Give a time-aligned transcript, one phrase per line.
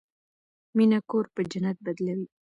[0.75, 2.27] مینه کور په جنت بدلوي.